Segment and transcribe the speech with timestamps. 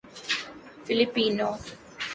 [0.85, 1.49] Filipino